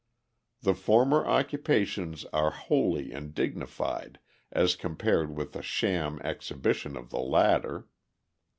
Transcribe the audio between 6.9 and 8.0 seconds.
of the latter.